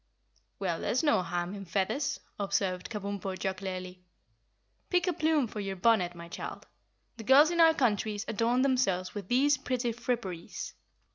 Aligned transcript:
"Well, 0.57 0.81
there's 0.81 1.03
no 1.03 1.21
harm 1.21 1.53
in 1.53 1.63
feathers," 1.63 2.19
observed 2.39 2.89
Kabumpo 2.89 3.37
jocularly. 3.37 4.01
"Pick 4.89 5.05
a 5.05 5.13
plume 5.13 5.45
for 5.45 5.59
your 5.59 5.75
bonnet, 5.75 6.15
my 6.15 6.27
child. 6.27 6.65
The 7.17 7.23
girls 7.23 7.51
in 7.51 7.61
our 7.61 7.75
countries 7.75 8.25
adorn 8.27 8.63
themselves 8.63 9.13
with 9.13 9.27
these 9.27 9.57
pretty 9.59 9.91
fripperies. 9.93 10.73